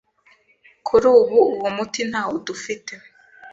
[0.87, 2.93] kuri ubu uwo muti ntawo dufite.